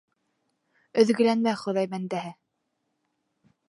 [1.03, 2.35] Өҙгөләнмә, Хоҙай бәндәһе!